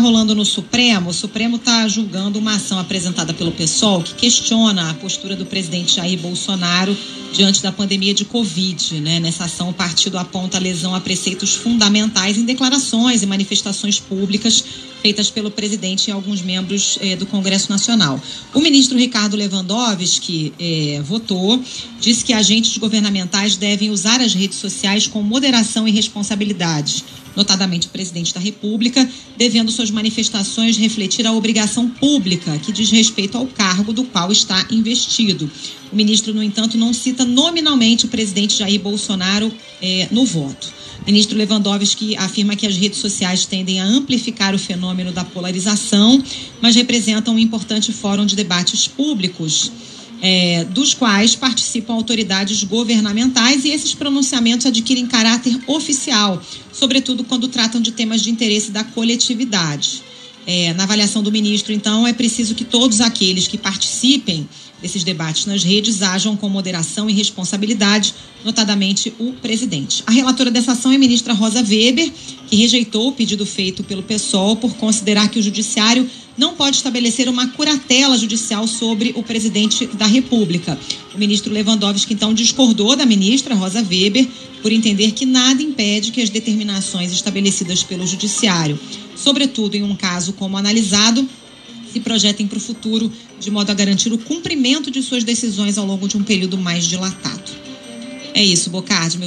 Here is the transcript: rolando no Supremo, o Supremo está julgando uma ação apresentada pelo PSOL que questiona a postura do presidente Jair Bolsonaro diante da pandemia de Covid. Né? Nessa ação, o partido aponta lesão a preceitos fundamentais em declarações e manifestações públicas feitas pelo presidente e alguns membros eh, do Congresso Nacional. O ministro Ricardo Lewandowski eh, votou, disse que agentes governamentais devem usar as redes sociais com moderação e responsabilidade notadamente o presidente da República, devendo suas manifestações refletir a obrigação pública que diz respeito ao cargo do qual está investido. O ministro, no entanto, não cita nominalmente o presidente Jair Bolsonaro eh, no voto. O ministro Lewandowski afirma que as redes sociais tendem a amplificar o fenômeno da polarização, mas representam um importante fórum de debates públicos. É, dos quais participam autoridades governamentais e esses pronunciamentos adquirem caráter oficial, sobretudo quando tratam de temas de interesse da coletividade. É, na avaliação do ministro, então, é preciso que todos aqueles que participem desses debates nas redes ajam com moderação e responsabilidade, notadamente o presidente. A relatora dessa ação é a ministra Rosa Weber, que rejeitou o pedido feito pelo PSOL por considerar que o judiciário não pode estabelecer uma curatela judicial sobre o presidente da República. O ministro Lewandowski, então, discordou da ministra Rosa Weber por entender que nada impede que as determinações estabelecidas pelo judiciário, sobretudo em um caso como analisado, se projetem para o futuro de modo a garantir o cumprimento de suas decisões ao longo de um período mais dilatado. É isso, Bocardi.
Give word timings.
rolando 0.00 0.34
no 0.34 0.44
Supremo, 0.44 1.10
o 1.10 1.14
Supremo 1.14 1.56
está 1.56 1.86
julgando 1.86 2.38
uma 2.38 2.56
ação 2.56 2.78
apresentada 2.78 3.32
pelo 3.32 3.52
PSOL 3.52 4.02
que 4.02 4.14
questiona 4.14 4.90
a 4.90 4.94
postura 4.94 5.36
do 5.36 5.46
presidente 5.46 5.96
Jair 5.96 6.18
Bolsonaro 6.18 6.96
diante 7.32 7.62
da 7.62 7.70
pandemia 7.70 8.12
de 8.12 8.24
Covid. 8.24 9.00
Né? 9.00 9.20
Nessa 9.20 9.44
ação, 9.44 9.70
o 9.70 9.74
partido 9.74 10.18
aponta 10.18 10.58
lesão 10.58 10.94
a 10.94 11.00
preceitos 11.00 11.54
fundamentais 11.54 12.38
em 12.38 12.44
declarações 12.44 13.22
e 13.22 13.26
manifestações 13.26 14.00
públicas 14.00 14.64
feitas 15.00 15.30
pelo 15.30 15.50
presidente 15.50 16.08
e 16.08 16.10
alguns 16.10 16.42
membros 16.42 16.98
eh, 17.00 17.16
do 17.16 17.26
Congresso 17.26 17.70
Nacional. 17.70 18.20
O 18.54 18.60
ministro 18.60 18.98
Ricardo 18.98 19.36
Lewandowski 19.36 20.52
eh, 20.58 21.00
votou, 21.02 21.62
disse 22.00 22.24
que 22.24 22.32
agentes 22.32 22.76
governamentais 22.78 23.56
devem 23.56 23.90
usar 23.90 24.20
as 24.20 24.34
redes 24.34 24.58
sociais 24.58 25.06
com 25.06 25.22
moderação 25.22 25.86
e 25.88 25.90
responsabilidade 25.90 27.04
notadamente 27.36 27.86
o 27.86 27.90
presidente 27.90 28.34
da 28.34 28.40
República, 28.40 29.08
devendo 29.36 29.70
suas 29.70 29.90
manifestações 29.90 30.76
refletir 30.76 31.26
a 31.26 31.32
obrigação 31.32 31.88
pública 31.88 32.58
que 32.58 32.72
diz 32.72 32.90
respeito 32.90 33.38
ao 33.38 33.46
cargo 33.46 33.92
do 33.92 34.04
qual 34.04 34.30
está 34.32 34.66
investido. 34.70 35.50
O 35.92 35.96
ministro, 35.96 36.32
no 36.34 36.42
entanto, 36.42 36.76
não 36.76 36.92
cita 36.92 37.24
nominalmente 37.24 38.04
o 38.04 38.08
presidente 38.08 38.58
Jair 38.58 38.80
Bolsonaro 38.80 39.52
eh, 39.82 40.08
no 40.10 40.24
voto. 40.24 40.72
O 41.02 41.06
ministro 41.06 41.36
Lewandowski 41.36 42.16
afirma 42.16 42.54
que 42.54 42.66
as 42.66 42.76
redes 42.76 42.98
sociais 42.98 43.46
tendem 43.46 43.80
a 43.80 43.84
amplificar 43.84 44.54
o 44.54 44.58
fenômeno 44.58 44.89
da 45.12 45.24
polarização, 45.24 46.22
mas 46.60 46.74
representam 46.74 47.34
um 47.34 47.38
importante 47.38 47.92
fórum 47.92 48.26
de 48.26 48.36
debates 48.36 48.86
públicos. 48.86 49.72
É, 50.22 50.64
dos 50.64 50.92
quais 50.92 51.34
participam 51.34 51.94
autoridades 51.94 52.62
governamentais 52.62 53.64
e 53.64 53.70
esses 53.70 53.94
pronunciamentos 53.94 54.66
adquirem 54.66 55.06
caráter 55.06 55.58
oficial, 55.66 56.42
sobretudo 56.70 57.24
quando 57.24 57.48
tratam 57.48 57.80
de 57.80 57.90
temas 57.90 58.20
de 58.20 58.30
interesse 58.30 58.70
da 58.70 58.84
coletividade. 58.84 60.02
É, 60.46 60.74
na 60.74 60.82
avaliação 60.82 61.22
do 61.22 61.32
ministro, 61.32 61.72
então, 61.72 62.06
é 62.06 62.12
preciso 62.12 62.54
que 62.54 62.64
todos 62.64 63.00
aqueles 63.00 63.48
que 63.48 63.56
participem 63.56 64.46
desses 64.80 65.04
debates 65.04 65.46
nas 65.46 65.62
redes 65.62 66.02
ajam 66.02 66.36
com 66.36 66.48
moderação 66.48 67.08
e 67.08 67.12
responsabilidade, 67.12 68.14
notadamente 68.44 69.12
o 69.18 69.32
presidente. 69.34 70.02
A 70.06 70.10
relatora 70.10 70.50
dessa 70.50 70.72
ação 70.72 70.92
é 70.92 70.96
a 70.96 70.98
ministra 70.98 71.34
Rosa 71.34 71.62
Weber, 71.62 72.10
que 72.50 72.56
rejeitou 72.56 73.08
o 73.08 73.12
pedido 73.12 73.46
feito 73.46 73.84
pelo 73.84 74.02
PSOL 74.02 74.56
por 74.56 74.74
considerar 74.74 75.30
que 75.30 75.38
o 75.38 75.42
judiciário 75.42 76.10
não 76.36 76.54
pode 76.54 76.76
estabelecer 76.76 77.28
uma 77.28 77.46
curatela 77.48 78.18
judicial 78.18 78.66
sobre 78.66 79.12
o 79.14 79.22
presidente 79.22 79.86
da 79.86 80.06
República. 80.06 80.76
O 81.14 81.18
ministro 81.18 81.52
Lewandowski, 81.52 82.12
então, 82.12 82.34
discordou 82.34 82.96
da 82.96 83.06
ministra 83.06 83.54
Rosa 83.54 83.86
Weber 83.88 84.26
por 84.62 84.72
entender 84.72 85.12
que 85.12 85.24
nada 85.24 85.62
impede 85.62 86.10
que 86.10 86.20
as 86.20 86.28
determinações 86.28 87.12
estabelecidas 87.12 87.84
pelo 87.84 88.04
judiciário, 88.04 88.78
sobretudo 89.14 89.76
em 89.76 89.84
um 89.84 89.94
caso 89.94 90.32
como 90.32 90.56
analisado, 90.56 91.28
se 91.92 92.00
projetem 92.00 92.48
para 92.48 92.58
o 92.58 92.60
futuro 92.60 93.12
de 93.38 93.50
modo 93.50 93.70
a 93.70 93.74
garantir 93.74 94.12
o 94.12 94.18
cumprimento 94.18 94.90
de 94.90 95.02
suas 95.02 95.22
decisões 95.22 95.78
ao 95.78 95.86
longo 95.86 96.08
de 96.08 96.16
um 96.16 96.22
período 96.22 96.58
mais 96.58 96.84
dilatado. 96.84 97.52
É 98.34 98.42
isso, 98.42 98.70
Bocardi. 98.70 99.18